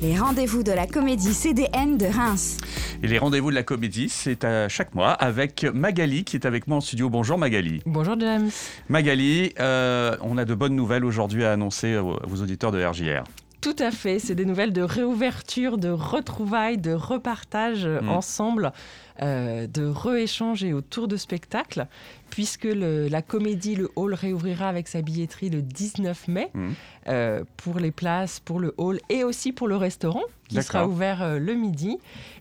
Les 0.00 0.16
rendez-vous 0.16 0.62
de 0.62 0.70
la 0.70 0.86
comédie 0.86 1.34
CDN 1.34 1.98
de 1.98 2.06
Reims. 2.06 2.58
Et 3.02 3.08
les 3.08 3.18
rendez-vous 3.18 3.50
de 3.50 3.56
la 3.56 3.64
comédie, 3.64 4.08
c'est 4.08 4.44
à 4.44 4.68
chaque 4.68 4.94
mois 4.94 5.10
avec 5.10 5.64
Magali 5.64 6.22
qui 6.22 6.36
est 6.36 6.46
avec 6.46 6.68
moi 6.68 6.76
en 6.76 6.80
studio. 6.80 7.10
Bonjour 7.10 7.36
Magali. 7.36 7.82
Bonjour 7.84 8.14
James. 8.20 8.48
Magali, 8.88 9.52
euh, 9.58 10.16
on 10.22 10.38
a 10.38 10.44
de 10.44 10.54
bonnes 10.54 10.76
nouvelles 10.76 11.04
aujourd'hui 11.04 11.44
à 11.44 11.50
annoncer 11.50 11.96
aux, 11.96 12.40
auditeurs 12.40 12.70
de 12.70 12.84
RJR. 12.84 13.24
Tout 13.68 13.84
à 13.84 13.90
fait, 13.90 14.18
c'est 14.18 14.34
des 14.34 14.46
nouvelles 14.46 14.72
de 14.72 14.80
réouverture, 14.80 15.76
de 15.76 15.90
retrouvailles, 15.90 16.78
de 16.78 16.92
repartage 16.92 17.86
mmh. 17.86 18.08
ensemble, 18.08 18.72
euh, 19.20 19.66
de 19.66 19.84
rééchange 19.84 20.64
et 20.64 20.72
autour 20.72 21.06
de 21.06 21.18
spectacles, 21.18 21.86
puisque 22.30 22.64
la 22.64 23.20
comédie 23.20 23.74
Le 23.74 23.90
Hall 23.94 24.14
réouvrira 24.14 24.70
avec 24.70 24.88
sa 24.88 25.02
billetterie 25.02 25.50
le 25.50 25.60
19 25.60 26.28
mai 26.28 26.50
mmh. 26.54 26.68
euh, 27.08 27.44
pour 27.58 27.78
les 27.78 27.90
places, 27.90 28.40
pour 28.40 28.58
le 28.58 28.72
hall 28.78 29.00
et 29.10 29.22
aussi 29.22 29.52
pour 29.52 29.68
le 29.68 29.76
restaurant 29.76 30.24
qui 30.48 30.62
sera 30.62 30.88
ouvert 30.88 31.22
euh, 31.22 31.38
le 31.38 31.52
midi. 31.52 31.98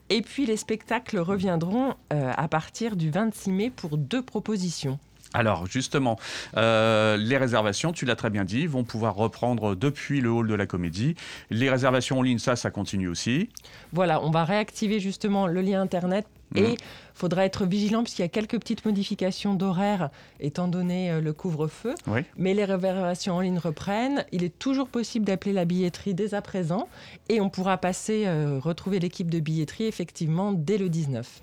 Et 0.09 0.22
puis 0.22 0.45
les 0.45 0.55
spectacles 0.55 1.20
reviendront 1.20 1.94
à 2.09 2.48
partir 2.48 2.95
du 2.95 3.09
26 3.09 3.52
mai 3.52 3.70
pour 3.70 3.98
deux 3.98 4.22
propositions. 4.22 4.98
Alors 5.34 5.67
justement, 5.67 6.17
euh, 6.55 7.17
les 7.17 7.38
réservations, 7.38 7.91
tu 7.91 8.05
l'as 8.05 8.16
très 8.16 8.30
bien 8.30 8.45
dit, 8.45 8.66
vont 8.67 8.84
pouvoir 8.84 9.16
reprendre 9.16 9.76
depuis 9.76 10.22
le 10.22 10.30
hall 10.30 10.48
de 10.48 10.55
la 10.55 10.66
comédie. 10.66 11.16
Les 11.50 11.70
réservations 11.70 12.20
en 12.20 12.22
ligne, 12.22 12.40
ça, 12.40 12.55
ça 12.55 12.72
continue 12.72 13.08
aussi. 13.08 13.50
Voilà, 13.94 14.22
on 14.23 14.31
va 14.31 14.45
réactiver 14.45 15.00
justement 15.00 15.48
le 15.48 15.62
lien 15.62 15.81
Internet 15.81 16.26
et 16.55 16.62
mmh. 16.62 16.76
Faudra 17.17 17.45
être 17.45 17.66
vigilant 17.66 18.03
puisqu'il 18.03 18.21
y 18.21 18.26
a 18.26 18.30
quelques 18.30 18.59
petites 18.59 18.85
modifications 18.85 19.55
d'horaire 19.55 20.09
étant 20.39 20.67
donné 20.67 21.12
euh, 21.12 21.21
le 21.21 21.34
couvre-feu. 21.34 21.95
Mais 22.38 22.53
les 22.53 22.63
réservations 22.63 23.35
en 23.35 23.41
ligne 23.41 23.58
reprennent. 23.58 24.23
Il 24.31 24.44
est 24.44 24.58
toujours 24.58 24.88
possible 24.88 25.25
d'appeler 25.25 25.53
la 25.53 25.66
billetterie 25.66 26.13
dès 26.13 26.34
à 26.34 26.41
présent 26.41 26.88
et 27.30 27.41
on 27.41 27.49
pourra 27.49 27.77
passer, 27.77 28.23
euh, 28.27 28.59
retrouver 28.61 28.99
l'équipe 28.99 29.30
de 29.30 29.39
billetterie 29.39 29.85
effectivement 29.85 30.52
dès 30.52 30.77
le 30.77 30.89
19. 30.89 31.42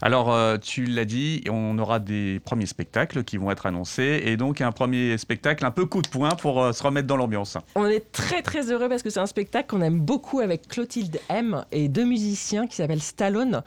Alors, 0.00 0.32
euh, 0.32 0.58
tu 0.58 0.84
l'as 0.84 1.04
dit, 1.04 1.42
on 1.50 1.76
aura 1.78 1.98
des 1.98 2.40
premiers 2.44 2.66
spectacles 2.66 3.24
qui 3.24 3.36
vont 3.36 3.50
être 3.50 3.66
annoncés 3.66 4.22
et 4.24 4.36
donc 4.36 4.60
un 4.60 4.72
premier 4.72 5.18
spectacle 5.18 5.64
un 5.66 5.72
peu 5.72 5.86
coup 5.86 6.02
de 6.02 6.08
poing 6.08 6.30
pour 6.30 6.72
se 6.72 6.82
remettre 6.82 7.08
dans 7.08 7.16
l'ambiance. 7.16 7.58
On 7.74 7.86
est 7.86 8.12
très 8.12 8.42
très 8.42 8.70
heureux 8.70 8.88
parce 8.88 9.02
que 9.02 9.10
c'est 9.10 9.20
un 9.20 9.26
spectacle 9.26 9.68
qu'on 9.68 9.82
aime 9.82 10.00
beaucoup 10.00 10.38
avec 10.38 10.68
Clotilde 10.68 11.18
M 11.28 11.64
et 11.72 11.88
deux 11.88 12.04
musiciens 12.04 12.66
qui 12.68 12.76
s'appellent 12.76 13.02
Stallone 13.02 13.62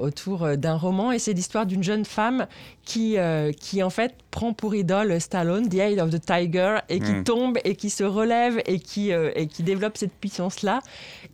autour 0.00 0.56
d'un 0.56 0.76
et 1.12 1.18
c'est 1.18 1.32
l'histoire 1.32 1.66
d'une 1.66 1.82
jeune 1.82 2.04
femme 2.04 2.46
qui, 2.84 3.18
euh, 3.18 3.52
qui 3.52 3.82
en 3.82 3.90
fait 3.90 4.14
prend 4.34 4.52
pour 4.52 4.74
idole 4.74 5.20
Stallone, 5.20 5.68
The 5.68 5.74
Eye 5.74 6.00
of 6.00 6.10
the 6.10 6.20
Tiger, 6.20 6.78
et 6.88 6.98
qui 6.98 7.12
hmm. 7.12 7.22
tombe 7.22 7.58
et 7.62 7.76
qui 7.76 7.88
se 7.88 8.02
relève 8.02 8.60
et 8.66 8.80
qui, 8.80 9.12
euh, 9.12 9.30
et 9.36 9.46
qui 9.46 9.62
développe 9.62 9.96
cette 9.96 10.12
puissance-là. 10.12 10.80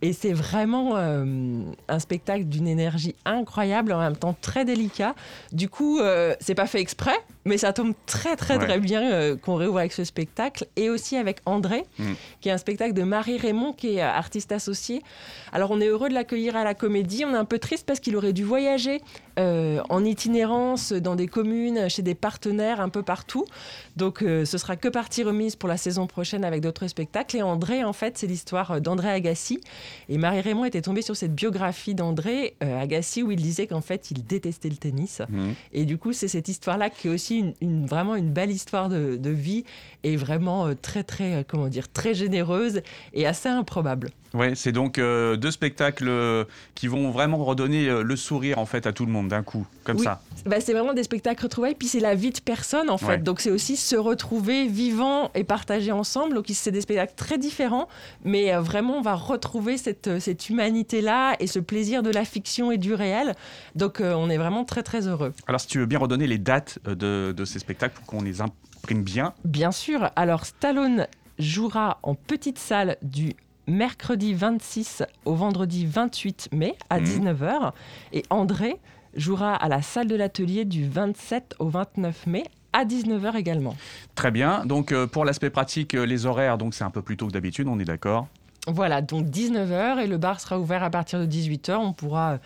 Et 0.03 0.13
c'est 0.13 0.33
vraiment 0.33 0.95
un 0.95 1.99
spectacle 1.99 2.45
d'une 2.45 2.67
énergie 2.67 3.15
incroyable, 3.25 3.91
en 3.91 3.99
même 3.99 4.15
temps 4.15 4.35
très 4.39 4.65
délicat. 4.65 5.15
Du 5.51 5.67
coup, 5.67 5.99
c'est 6.39 6.55
pas 6.55 6.67
fait 6.67 6.79
exprès, 6.79 7.17
mais 7.45 7.57
ça 7.57 7.73
tombe 7.73 7.93
très 8.05 8.35
très 8.35 8.57
très 8.57 8.79
bien 8.79 9.35
qu'on 9.37 9.55
réouvre 9.55 9.79
avec 9.79 9.93
ce 9.93 10.03
spectacle. 10.03 10.65
Et 10.75 10.89
aussi 10.89 11.17
avec 11.17 11.39
André, 11.45 11.83
hmm. 11.99 12.13
qui 12.39 12.49
est 12.49 12.51
un 12.51 12.57
spectacle 12.57 12.93
de 12.93 13.03
Marie 13.03 13.37
Raymond, 13.37 13.73
qui 13.73 13.95
est 13.95 14.01
artiste 14.01 14.51
associé. 14.51 15.01
Alors 15.51 15.71
on 15.71 15.81
est 15.81 15.87
heureux 15.87 16.09
de 16.09 16.13
l'accueillir 16.13 16.55
à 16.55 16.63
la 16.63 16.73
comédie. 16.73 17.25
On 17.25 17.33
est 17.33 17.37
un 17.37 17.45
peu 17.45 17.59
triste 17.59 17.85
parce 17.85 17.99
qu'il 17.99 18.15
aurait 18.15 18.33
dû 18.33 18.43
voyager 18.43 19.01
euh, 19.39 19.81
en 19.89 20.03
itinérance 20.03 20.91
dans 20.91 21.15
des 21.15 21.27
communes, 21.27 21.89
chez 21.89 22.01
des 22.01 22.15
partenaires 22.15 22.81
un 22.81 22.89
peu 22.91 23.01
partout. 23.01 23.45
Donc 23.97 24.21
euh, 24.21 24.45
ce 24.45 24.59
sera 24.59 24.75
que 24.75 24.87
partie 24.87 25.23
remise 25.23 25.55
pour 25.55 25.67
la 25.67 25.77
saison 25.77 26.05
prochaine 26.05 26.45
avec 26.45 26.61
d'autres 26.61 26.87
spectacles. 26.87 27.37
Et 27.37 27.41
André, 27.41 27.83
en 27.83 27.93
fait, 27.93 28.17
c'est 28.19 28.27
l'histoire 28.27 28.79
d'André 28.79 29.09
Agassi. 29.09 29.59
Et 30.09 30.19
Marie-Raymond 30.19 30.65
était 30.65 30.83
tombée 30.83 31.01
sur 31.01 31.15
cette 31.15 31.33
biographie 31.33 31.95
d'André 31.95 32.55
euh, 32.63 32.79
Agassi 32.79 33.23
où 33.23 33.31
il 33.31 33.41
disait 33.41 33.65
qu'en 33.65 33.81
fait, 33.81 34.11
il 34.11 34.23
détestait 34.23 34.69
le 34.69 34.77
tennis. 34.77 35.21
Mmh. 35.27 35.49
Et 35.73 35.85
du 35.85 35.97
coup, 35.97 36.13
c'est 36.13 36.27
cette 36.27 36.47
histoire-là 36.47 36.91
qui 36.91 37.07
est 37.07 37.11
aussi 37.11 37.55
une, 37.61 37.85
vraiment 37.87 38.15
une 38.15 38.31
belle 38.31 38.51
histoire 38.51 38.89
de, 38.89 39.17
de 39.17 39.29
vie 39.31 39.65
et 40.03 40.17
vraiment 40.17 40.69
très, 40.79 41.03
très, 41.03 41.45
comment 41.47 41.67
dire, 41.67 41.91
très 41.91 42.13
généreuse 42.13 42.81
et 43.13 43.25
assez 43.25 43.49
improbable. 43.49 44.11
Oui, 44.33 44.55
c'est 44.55 44.71
donc 44.71 44.97
deux 44.97 45.51
spectacles 45.51 46.09
qui 46.73 46.87
vont 46.87 47.11
vraiment 47.11 47.43
redonner 47.43 48.01
le 48.01 48.15
sourire 48.15 48.59
en 48.59 48.65
fait 48.65 48.87
à 48.87 48.93
tout 48.93 49.05
le 49.05 49.11
monde 49.11 49.27
d'un 49.27 49.43
coup, 49.43 49.67
comme 49.83 49.97
ça. 49.97 50.21
Bah, 50.45 50.61
c'est 50.61 50.73
vraiment 50.73 50.93
des 50.93 51.03
spectacles 51.03 51.43
retrouvés, 51.43 51.75
puis 51.75 51.87
c'est 51.87 51.99
la 51.99 52.15
vie 52.15 52.31
de 52.31 52.39
personne 52.39 52.80
en 52.89 52.97
fait. 52.97 53.23
Donc 53.23 53.39
c'est 53.39 53.51
aussi 53.51 53.77
se 53.77 53.95
retrouver 53.95 54.67
vivant 54.67 55.31
et 55.35 55.43
partager 55.43 55.91
ensemble. 55.91 56.33
Donc 56.33 56.45
c'est 56.49 56.71
des 56.71 56.81
spectacles 56.81 57.15
très 57.15 57.37
différents, 57.37 57.87
mais 58.23 58.53
euh, 58.53 58.61
vraiment 58.61 58.97
on 58.97 59.01
va 59.01 59.15
retrouver 59.15 59.77
cette, 59.77 60.07
euh, 60.07 60.19
cette 60.19 60.49
humanité-là 60.49 61.35
et 61.39 61.47
ce 61.47 61.59
plaisir 61.59 62.03
de 62.03 62.09
la 62.09 62.25
fiction 62.25 62.71
et 62.71 62.77
du 62.77 62.93
réel. 62.93 63.35
Donc 63.75 64.01
euh, 64.01 64.13
on 64.13 64.29
est 64.29 64.37
vraiment 64.37 64.65
très 64.65 64.83
très 64.83 65.07
heureux. 65.07 65.33
Alors 65.47 65.61
si 65.61 65.67
tu 65.67 65.79
veux 65.79 65.85
bien 65.85 65.99
redonner 65.99 66.27
les 66.27 66.37
dates 66.37 66.79
de, 66.85 67.33
de 67.35 67.45
ces 67.45 67.59
spectacles 67.59 67.95
pour 67.95 68.05
qu'on 68.05 68.21
les 68.21 68.41
imprime 68.41 69.03
bien. 69.03 69.33
Bien 69.45 69.71
sûr. 69.71 70.09
Alors 70.15 70.45
Stallone 70.45 71.07
jouera 71.39 71.99
en 72.03 72.15
petite 72.15 72.59
salle 72.59 72.97
du 73.01 73.33
mercredi 73.67 74.33
26 74.33 75.03
au 75.25 75.35
vendredi 75.35 75.85
28 75.85 76.49
mai 76.51 76.75
à 76.89 76.99
19h. 76.99 77.67
Mmh. 77.67 77.71
Et 78.13 78.23
André 78.29 78.79
jouera 79.15 79.55
à 79.55 79.67
la 79.67 79.81
salle 79.81 80.07
de 80.07 80.15
l'atelier 80.15 80.65
du 80.65 80.87
27 80.87 81.55
au 81.59 81.67
29 81.69 82.27
mai 82.27 82.43
à 82.73 82.85
19h 82.85 83.35
également. 83.35 83.75
Très 84.15 84.31
bien. 84.31 84.65
Donc 84.65 84.91
euh, 84.91 85.07
pour 85.07 85.25
l'aspect 85.25 85.49
pratique, 85.49 85.95
euh, 85.95 86.05
les 86.05 86.25
horaires, 86.25 86.57
donc 86.57 86.73
c'est 86.73 86.83
un 86.83 86.89
peu 86.89 87.01
plus 87.01 87.17
tôt 87.17 87.27
que 87.27 87.31
d'habitude, 87.31 87.67
on 87.67 87.79
est 87.79 87.85
d'accord? 87.85 88.27
Voilà, 88.67 89.01
donc 89.01 89.25
19h 89.27 89.99
et 89.99 90.07
le 90.07 90.17
bar 90.17 90.39
sera 90.39 90.59
ouvert 90.59 90.83
à 90.83 90.89
partir 90.89 91.19
de 91.19 91.25
18h. 91.25 91.75
On 91.77 91.93
pourra 91.93 92.37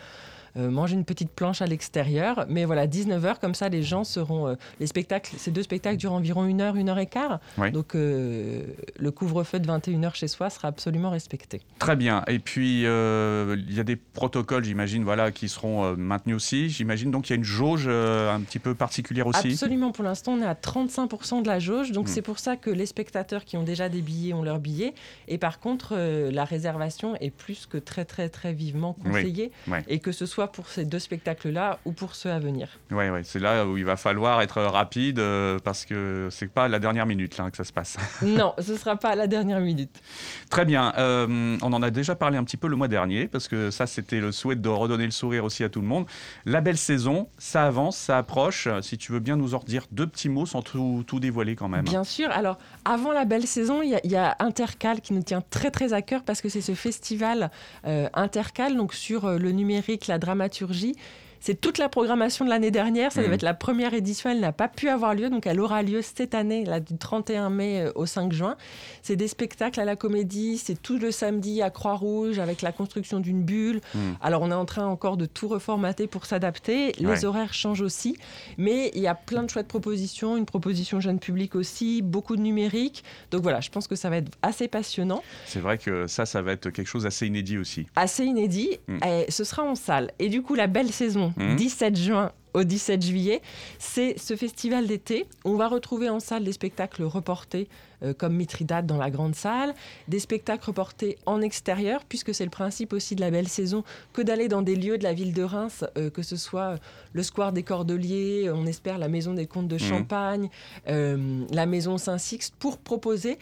euh, 0.57 0.69
manger 0.69 0.95
une 0.95 1.03
petite 1.03 1.31
planche 1.31 1.61
à 1.61 1.65
l'extérieur. 1.65 2.45
Mais 2.47 2.63
voilà, 2.63 2.87
19h, 2.87 3.39
comme 3.39 3.53
ça, 3.53 3.67
les 3.67 3.83
gens 3.83 4.05
seront. 4.05 4.47
Euh, 4.47 4.55
les 4.79 4.87
spectacles, 4.87 5.35
ces 5.37 5.51
deux 5.51 5.63
spectacles 5.63 5.97
durent 5.97 6.13
environ 6.13 6.45
une 6.45 6.61
heure, 6.61 6.77
une 6.77 6.89
heure 6.89 6.99
et 6.99 7.07
quart. 7.07 7.39
Donc 7.73 7.95
euh, 7.95 8.63
le 8.97 9.11
couvre-feu 9.11 9.59
de 9.59 9.67
21h 9.67 10.15
chez 10.15 10.27
soi 10.27 10.49
sera 10.49 10.69
absolument 10.69 11.09
respecté. 11.09 11.61
Très 11.79 11.95
bien. 11.95 12.23
Et 12.27 12.39
puis, 12.39 12.81
il 12.81 13.73
y 13.73 13.79
a 13.79 13.83
des 13.83 13.95
protocoles, 13.97 14.63
j'imagine, 14.63 15.03
voilà, 15.03 15.31
qui 15.31 15.49
seront 15.49 15.95
maintenus 15.97 16.35
aussi. 16.35 16.69
J'imagine 16.69 17.11
donc 17.11 17.29
il 17.29 17.33
y 17.33 17.35
a 17.35 17.37
une 17.37 17.43
jauge 17.43 17.87
un 17.87 18.39
petit 18.41 18.59
peu 18.59 18.75
particulière 18.75 19.27
aussi. 19.27 19.51
Absolument. 19.51 19.91
Pour 19.91 20.03
l'instant, 20.03 20.33
on 20.33 20.41
est 20.41 20.45
à 20.45 20.53
35% 20.53 21.41
de 21.41 21.47
la 21.47 21.59
jauge. 21.59 21.91
Donc, 21.91 22.05
hmm. 22.05 22.11
c'est 22.11 22.21
pour 22.21 22.39
ça 22.39 22.55
que 22.55 22.69
les 22.69 22.85
spectateurs 22.85 23.43
qui 23.43 23.57
ont 23.57 23.63
déjà 23.63 23.89
des 23.89 24.01
billets 24.01 24.33
ont 24.33 24.43
leurs 24.43 24.59
billets. 24.59 24.93
Et 25.27 25.37
par 25.37 25.59
contre, 25.59 25.95
la 25.95 26.45
réservation 26.45 27.15
est 27.17 27.29
plus 27.29 27.65
que 27.65 27.77
très, 27.77 28.05
très, 28.05 28.29
très 28.29 28.53
vivement 28.53 28.93
conseillée. 28.93 29.51
Et 29.87 29.99
que 29.99 30.11
ce 30.11 30.25
soit 30.25 30.44
pour 30.47 30.67
ces 30.67 30.85
deux 30.85 30.99
spectacles-là 30.99 31.79
ou 31.85 31.91
pour 31.91 32.15
ceux 32.15 32.31
à 32.31 32.39
venir. 32.39 32.67
Oui, 32.91 33.09
ouais, 33.09 33.21
c'est 33.23 33.39
là 33.39 33.65
où 33.65 33.77
il 33.77 33.85
va 33.85 33.95
falloir 33.95 34.41
être 34.41 34.61
rapide 34.61 35.19
euh, 35.19 35.59
parce 35.63 35.85
que 35.85 36.27
c'est 36.31 36.51
pas 36.51 36.67
la 36.67 36.79
dernière 36.79 37.05
minute 37.05 37.37
là, 37.37 37.49
que 37.49 37.57
ça 37.57 37.63
se 37.63 37.73
passe. 37.73 37.97
non, 38.21 38.53
ce 38.59 38.75
sera 38.75 38.95
pas 38.95 39.09
à 39.09 39.15
la 39.15 39.27
dernière 39.27 39.59
minute. 39.59 40.01
Très 40.49 40.65
bien. 40.65 40.93
Euh, 40.97 41.57
on 41.61 41.73
en 41.73 41.81
a 41.81 41.89
déjà 41.89 42.15
parlé 42.15 42.37
un 42.37 42.43
petit 42.43 42.57
peu 42.57 42.67
le 42.67 42.75
mois 42.75 42.87
dernier 42.87 43.27
parce 43.27 43.47
que 43.47 43.71
ça, 43.71 43.87
c'était 43.87 44.19
le 44.19 44.31
souhait 44.31 44.55
de 44.55 44.69
redonner 44.69 45.05
le 45.05 45.11
sourire 45.11 45.43
aussi 45.43 45.63
à 45.63 45.69
tout 45.69 45.81
le 45.81 45.87
monde. 45.87 46.05
La 46.45 46.61
belle 46.61 46.77
saison, 46.77 47.27
ça 47.37 47.65
avance, 47.65 47.97
ça 47.97 48.17
approche. 48.17 48.67
Si 48.81 48.97
tu 48.97 49.11
veux 49.11 49.19
bien 49.19 49.35
nous 49.35 49.55
en 49.55 49.59
dire 49.59 49.85
deux 49.91 50.07
petits 50.07 50.29
mots 50.29 50.45
sans 50.45 50.61
tout, 50.61 51.03
tout 51.07 51.19
dévoiler 51.19 51.55
quand 51.55 51.69
même. 51.69 51.85
Bien 51.85 52.03
sûr. 52.03 52.29
Alors, 52.31 52.57
avant 52.85 53.11
la 53.11 53.25
belle 53.25 53.47
saison, 53.47 53.81
il 53.81 53.99
y, 54.03 54.15
a 54.15 54.35
Intercal 54.39 55.01
qui 55.01 55.13
nous 55.13 55.23
tient 55.23 55.41
très 55.41 55.71
très 55.71 55.93
à 55.93 56.01
cœur 56.01 56.23
parce 56.23 56.41
que 56.41 56.49
c'est 56.49 56.61
ce 56.61 56.75
festival 56.75 57.51
euh, 57.85 58.07
Intercal, 58.13 58.75
donc 58.75 58.93
sur 58.93 59.29
le 59.29 59.51
numérique, 59.51 60.07
la 60.07 60.19
dramaturgie 60.19 60.34
dramaturgie 60.35 60.95
c'est 61.45 61.61
toute 61.61 61.77
la 61.77 61.89
programmation 61.89 62.43
de 62.43 62.49
l'année 62.49 62.71
dernière. 62.71 63.11
Ça 63.11 63.19
devait 63.19 63.29
mm. 63.29 63.35
être 63.35 63.43
la 63.43 63.53
première 63.53 63.93
édition. 63.93 64.31
Elle 64.31 64.39
n'a 64.39 64.51
pas 64.51 64.67
pu 64.67 64.89
avoir 64.89 65.13
lieu. 65.13 65.29
Donc, 65.29 65.45
elle 65.45 65.59
aura 65.59 65.83
lieu 65.83 66.01
cette 66.01 66.33
année, 66.33 66.65
là, 66.65 66.79
du 66.79 66.97
31 66.97 67.51
mai 67.51 67.81
euh, 67.81 67.91
au 67.93 68.07
5 68.07 68.33
juin. 68.33 68.57
C'est 69.03 69.15
des 69.15 69.27
spectacles 69.27 69.79
à 69.79 69.85
la 69.85 69.95
comédie. 69.95 70.57
C'est 70.57 70.81
tout 70.81 70.97
le 70.97 71.11
samedi 71.11 71.61
à 71.61 71.69
Croix-Rouge 71.69 72.39
avec 72.39 72.63
la 72.63 72.71
construction 72.71 73.19
d'une 73.19 73.43
bulle. 73.43 73.81
Mm. 73.93 73.99
Alors, 74.21 74.41
on 74.41 74.49
est 74.49 74.55
en 74.55 74.65
train 74.65 74.87
encore 74.87 75.17
de 75.17 75.27
tout 75.27 75.47
reformater 75.47 76.07
pour 76.07 76.25
s'adapter. 76.25 76.93
Les 76.97 77.25
horaires 77.25 77.53
changent 77.53 77.81
aussi. 77.81 78.17
Mais 78.57 78.89
il 78.95 79.01
y 79.01 79.07
a 79.07 79.13
plein 79.13 79.43
de 79.43 79.49
chouettes 79.51 79.67
propositions. 79.67 80.37
Une 80.37 80.47
proposition 80.47 80.99
jeune 80.99 81.19
public 81.19 81.53
aussi. 81.53 82.01
Beaucoup 82.01 82.37
de 82.37 82.41
numérique. 82.41 83.03
Donc, 83.29 83.43
voilà, 83.43 83.61
je 83.61 83.69
pense 83.69 83.87
que 83.87 83.95
ça 83.95 84.09
va 84.09 84.17
être 84.17 84.31
assez 84.41 84.67
passionnant. 84.67 85.21
C'est 85.45 85.59
vrai 85.59 85.77
que 85.77 86.07
ça, 86.07 86.25
ça 86.25 86.41
va 86.41 86.53
être 86.53 86.71
quelque 86.71 86.87
chose 86.87 87.03
d'assez 87.03 87.27
inédit 87.27 87.59
aussi. 87.59 87.85
Assez 87.95 88.25
inédit. 88.25 88.79
Mm. 88.87 88.97
Et 89.05 89.25
ce 89.29 89.43
sera 89.43 89.61
en 89.61 89.75
salle. 89.75 90.09
Et 90.17 90.29
du 90.29 90.41
coup, 90.41 90.55
la 90.55 90.65
belle 90.65 90.91
saison 90.91 91.33
17 91.37 91.93
mmh. 91.93 91.95
juin 91.95 92.31
au 92.55 92.63
17 92.63 93.05
juillet. 93.05 93.41
C'est 93.79 94.17
ce 94.17 94.35
festival 94.35 94.87
d'été. 94.87 95.25
On 95.43 95.55
va 95.55 95.67
retrouver 95.67 96.09
en 96.09 96.19
salle 96.19 96.43
des 96.43 96.53
spectacles 96.53 97.03
reportés 97.03 97.67
euh, 98.03 98.13
comme 98.13 98.35
Mithridate 98.35 98.85
dans 98.85 98.97
la 98.97 99.09
grande 99.09 99.35
salle, 99.35 99.73
des 100.07 100.19
spectacles 100.19 100.65
reportés 100.65 101.17
en 101.25 101.41
extérieur, 101.41 102.03
puisque 102.05 102.33
c'est 102.33 102.43
le 102.43 102.49
principe 102.49 102.93
aussi 102.93 103.15
de 103.15 103.21
la 103.21 103.31
belle 103.31 103.47
saison 103.47 103.83
que 104.13 104.21
d'aller 104.21 104.47
dans 104.47 104.61
des 104.61 104.75
lieux 104.75 104.97
de 104.97 105.03
la 105.03 105.13
ville 105.13 105.33
de 105.33 105.43
Reims, 105.43 105.83
euh, 105.97 106.09
que 106.09 106.21
ce 106.21 106.37
soit 106.37 106.75
le 107.13 107.23
square 107.23 107.51
des 107.51 107.63
Cordeliers, 107.63 108.49
on 108.53 108.65
espère 108.65 108.97
la 108.97 109.07
maison 109.07 109.33
des 109.33 109.47
comtes 109.47 109.67
de 109.67 109.75
mmh. 109.75 109.79
Champagne, 109.79 110.49
euh, 110.87 111.45
la 111.51 111.65
maison 111.65 111.97
Saint-Sixte, 111.97 112.55
pour 112.57 112.77
proposer 112.77 113.37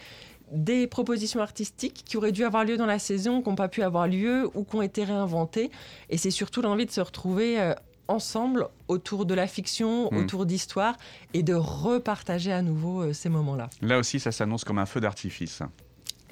des 0.52 0.86
propositions 0.86 1.40
artistiques 1.40 2.02
qui 2.04 2.16
auraient 2.16 2.32
dû 2.32 2.44
avoir 2.44 2.64
lieu 2.64 2.76
dans 2.76 2.86
la 2.86 2.98
saison, 2.98 3.42
qui 3.42 3.48
n'ont 3.48 3.54
pas 3.54 3.68
pu 3.68 3.82
avoir 3.82 4.06
lieu 4.06 4.48
ou 4.54 4.64
qui 4.64 4.76
ont 4.76 4.82
été 4.82 5.04
réinventées. 5.04 5.70
Et 6.10 6.18
c'est 6.18 6.30
surtout 6.30 6.62
l'envie 6.62 6.86
de 6.86 6.90
se 6.90 7.00
retrouver 7.00 7.60
euh, 7.60 7.74
ensemble 8.08 8.68
autour 8.88 9.26
de 9.26 9.34
la 9.34 9.46
fiction, 9.46 10.10
Mm. 10.12 10.16
autour 10.18 10.46
d'histoires 10.46 10.96
et 11.32 11.42
de 11.42 11.54
repartager 11.54 12.52
à 12.52 12.62
nouveau 12.62 13.02
euh, 13.02 13.12
ces 13.12 13.28
moments-là. 13.28 13.70
Là 13.80 13.98
aussi, 13.98 14.20
ça 14.20 14.32
s'annonce 14.32 14.64
comme 14.64 14.78
un 14.78 14.86
feu 14.86 15.00
d'artifice. 15.00 15.62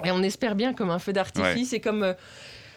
Et 0.03 0.11
on 0.11 0.21
espère 0.21 0.55
bien 0.55 0.73
comme 0.73 0.89
un 0.89 0.99
feu 0.99 1.13
d'artifice 1.13 1.73
et 1.73 1.79
comme 1.79 2.03
euh, 2.03 2.13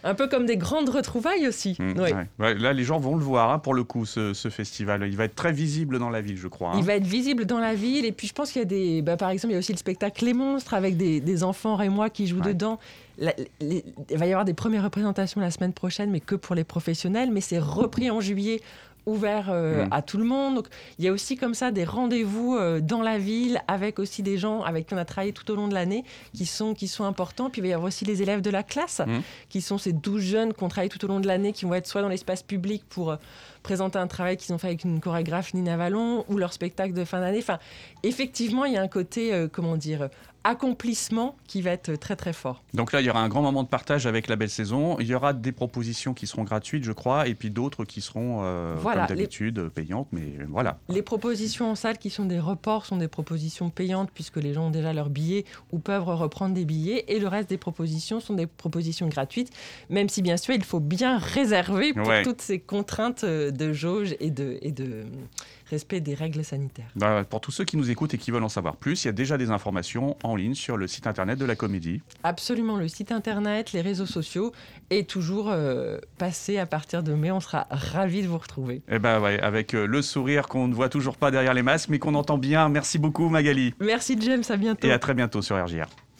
un 0.06 0.14
peu 0.14 0.28
comme 0.28 0.46
des 0.46 0.56
grandes 0.56 0.88
retrouvailles 0.88 1.46
aussi. 1.46 1.76
Mm, 1.78 1.98
ouais. 2.00 2.14
Ouais, 2.38 2.54
là, 2.54 2.72
les 2.72 2.84
gens 2.84 2.98
vont 2.98 3.16
le 3.16 3.22
voir 3.24 3.50
hein, 3.50 3.58
pour 3.58 3.74
le 3.74 3.84
coup, 3.84 4.06
ce, 4.06 4.32
ce 4.34 4.48
festival. 4.48 5.06
Il 5.06 5.16
va 5.16 5.24
être 5.24 5.34
très 5.34 5.52
visible 5.52 5.98
dans 5.98 6.10
la 6.10 6.20
ville, 6.20 6.36
je 6.36 6.48
crois. 6.48 6.70
hein. 6.70 6.78
Il 6.78 6.84
va 6.84 6.94
être 6.94 7.06
visible 7.06 7.44
dans 7.44 7.58
la 7.58 7.74
ville 7.74 8.04
et 8.04 8.12
puis 8.12 8.26
je 8.28 8.32
pense 8.32 8.50
qu'il 8.52 8.60
y 8.60 8.64
a 8.64 8.66
des, 8.66 9.02
bah, 9.02 9.16
par 9.16 9.30
exemple, 9.30 9.52
il 9.52 9.54
y 9.54 9.56
a 9.56 9.58
aussi 9.58 9.72
le 9.72 9.78
spectacle 9.78 10.24
Les 10.24 10.32
Monstres 10.34 10.74
avec 10.74 10.96
des, 10.96 11.20
des 11.20 11.42
enfants 11.44 11.76
rémois 11.76 12.08
qui 12.10 12.26
jouent 12.26 12.36
Ouais. 12.40 12.48
dedans. 12.54 12.78
La- 13.18 13.34
les- 13.60 13.84
il 14.10 14.18
va 14.18 14.26
y 14.26 14.30
avoir 14.30 14.44
des 14.44 14.54
premières 14.54 14.84
représentations 14.84 15.40
la 15.40 15.50
semaine 15.50 15.72
prochaine, 15.72 16.10
mais 16.10 16.20
que 16.20 16.34
pour 16.34 16.54
les 16.54 16.64
professionnels. 16.64 17.30
Mais 17.32 17.40
c'est 17.40 17.58
repris 17.58 18.10
en 18.10 18.20
juillet, 18.20 18.60
ouvert 19.06 19.46
euh, 19.50 19.84
Mm. 19.86 19.88
à 19.92 20.02
tout 20.02 20.18
le 20.18 20.24
monde. 20.24 20.56
Donc 20.56 20.66
il 20.98 21.04
y 21.04 21.08
a 21.08 21.12
aussi 21.12 21.36
comme 21.36 21.54
ça 21.54 21.70
des 21.70 21.84
rendez-vous 21.84 22.56
euh, 22.56 22.80
dans 22.80 23.02
la 23.02 23.18
ville 23.18 23.60
avec 23.68 23.98
aussi 23.98 24.22
des 24.22 24.36
gens 24.38 24.62
avec 24.62 24.86
qui 24.86 24.94
on 24.94 24.98
a 24.98 25.04
travaillé 25.04 25.32
tout 25.32 25.50
au 25.50 25.54
long 25.54 25.68
de 25.68 25.74
l'année 25.74 26.04
qui 26.34 26.44
sont, 26.46 26.74
qui 26.74 26.88
sont 26.88 27.04
importants. 27.04 27.48
Puis 27.50 27.60
il 27.60 27.62
va 27.62 27.68
y 27.68 27.72
avoir 27.72 27.88
aussi 27.88 28.04
les 28.04 28.22
élèves 28.22 28.40
de 28.42 28.50
la 28.50 28.62
classe 28.62 29.00
Mm. 29.06 29.20
qui 29.48 29.60
sont 29.60 29.78
ces 29.78 29.92
12 29.92 30.20
jeunes 30.22 30.52
qu'on 30.52 30.68
travaille 30.68 30.88
tout 30.88 31.02
au 31.04 31.08
long 31.08 31.20
de 31.20 31.26
l'année 31.26 31.52
qui 31.52 31.64
vont 31.64 31.74
être 31.74 31.86
soit 31.86 32.02
dans 32.02 32.08
l'espace 32.08 32.42
public 32.42 32.82
pour 32.88 33.10
euh, 33.12 33.16
présenter 33.66 33.98
un 33.98 34.06
travail 34.06 34.36
qu'ils 34.36 34.54
ont 34.54 34.58
fait 34.58 34.68
avec 34.68 34.84
une 34.84 35.00
chorégraphe 35.00 35.52
Nina 35.52 35.76
Vallon 35.76 36.24
ou 36.28 36.38
leur 36.38 36.52
spectacle 36.52 36.92
de 36.92 37.04
fin 37.04 37.18
d'année. 37.20 37.38
Enfin, 37.40 37.58
effectivement, 38.04 38.64
il 38.64 38.74
y 38.74 38.76
a 38.76 38.80
un 38.82 38.86
côté, 38.86 39.34
euh, 39.34 39.48
comment 39.50 39.76
dire, 39.76 40.08
accomplissement 40.44 41.34
qui 41.48 41.60
va 41.60 41.72
être 41.72 41.96
très 41.96 42.14
très 42.14 42.32
fort. 42.32 42.62
Donc 42.72 42.92
là, 42.92 43.00
il 43.00 43.06
y 43.06 43.10
aura 43.10 43.20
un 43.20 43.28
grand 43.28 43.42
moment 43.42 43.64
de 43.64 43.68
partage 43.68 44.06
avec 44.06 44.28
la 44.28 44.36
belle 44.36 44.48
saison. 44.48 44.96
Il 45.00 45.06
y 45.08 45.14
aura 45.16 45.32
des 45.32 45.50
propositions 45.50 46.14
qui 46.14 46.28
seront 46.28 46.44
gratuites, 46.44 46.84
je 46.84 46.92
crois, 46.92 47.26
et 47.26 47.34
puis 47.34 47.50
d'autres 47.50 47.84
qui 47.84 48.00
seront, 48.00 48.42
euh, 48.44 48.76
Voilà, 48.78 49.08
comme 49.08 49.16
les- 49.16 49.22
d'habitude, 49.24 49.68
payantes. 49.70 50.06
Mais 50.12 50.34
voilà. 50.48 50.78
Les 50.88 51.02
propositions 51.02 51.68
en 51.68 51.74
salle 51.74 51.98
qui 51.98 52.10
sont 52.10 52.26
des 52.26 52.38
reports 52.38 52.86
sont 52.86 52.96
des 52.96 53.08
propositions 53.08 53.70
payantes 53.70 54.10
puisque 54.14 54.36
les 54.36 54.54
gens 54.54 54.68
ont 54.68 54.70
déjà 54.70 54.92
leurs 54.92 55.10
billets 55.10 55.44
ou 55.72 55.80
peuvent 55.80 56.04
reprendre 56.08 56.54
des 56.54 56.64
billets 56.64 57.04
et 57.08 57.18
le 57.18 57.26
reste 57.26 57.50
des 57.50 57.58
propositions 57.58 58.20
sont 58.20 58.34
des 58.34 58.46
propositions 58.46 59.08
gratuites, 59.08 59.50
même 59.90 60.08
si 60.08 60.22
bien 60.22 60.36
sûr 60.36 60.54
il 60.54 60.62
faut 60.62 60.78
bien 60.78 61.18
réserver 61.18 61.92
pour 61.92 62.06
Ouais. 62.06 62.22
toutes 62.22 62.40
ces 62.40 62.60
contraintes 62.60 63.24
euh, 63.24 63.50
de 63.56 63.72
jauge 63.72 64.14
et 64.20 64.30
de, 64.30 64.58
et 64.62 64.72
de 64.72 65.04
respect 65.70 66.00
des 66.00 66.14
règles 66.14 66.44
sanitaires. 66.44 66.88
Bah, 66.94 67.24
pour 67.28 67.40
tous 67.40 67.50
ceux 67.50 67.64
qui 67.64 67.76
nous 67.76 67.90
écoutent 67.90 68.14
et 68.14 68.18
qui 68.18 68.30
veulent 68.30 68.44
en 68.44 68.48
savoir 68.48 68.76
plus, 68.76 69.04
il 69.04 69.08
y 69.08 69.10
a 69.10 69.12
déjà 69.12 69.36
des 69.36 69.50
informations 69.50 70.16
en 70.22 70.36
ligne 70.36 70.54
sur 70.54 70.76
le 70.76 70.86
site 70.86 71.06
internet 71.06 71.38
de 71.38 71.44
la 71.44 71.56
comédie. 71.56 72.02
Absolument, 72.22 72.76
le 72.76 72.88
site 72.88 73.12
internet, 73.12 73.72
les 73.72 73.80
réseaux 73.80 74.06
sociaux 74.06 74.52
et 74.90 75.04
toujours 75.04 75.50
euh, 75.50 75.98
passé 76.18 76.58
à 76.58 76.66
partir 76.66 77.02
de 77.02 77.14
mai. 77.14 77.30
On 77.32 77.40
sera 77.40 77.66
ravis 77.70 78.22
de 78.22 78.28
vous 78.28 78.38
retrouver. 78.38 78.82
Et 78.88 78.98
ben 78.98 79.20
ouais, 79.20 79.40
avec 79.40 79.74
euh, 79.74 79.86
le 79.86 80.02
sourire 80.02 80.46
qu'on 80.46 80.68
ne 80.68 80.74
voit 80.74 80.88
toujours 80.88 81.16
pas 81.16 81.30
derrière 81.30 81.54
les 81.54 81.62
masques, 81.62 81.88
mais 81.88 81.98
qu'on 81.98 82.14
entend 82.14 82.38
bien. 82.38 82.68
Merci 82.68 82.98
beaucoup 82.98 83.28
Magali. 83.28 83.74
Merci 83.80 84.16
James, 84.20 84.44
à 84.48 84.56
bientôt. 84.56 84.86
Et 84.86 84.92
à 84.92 84.98
très 84.98 85.14
bientôt 85.14 85.42
sur 85.42 85.62
RGR. 85.62 85.88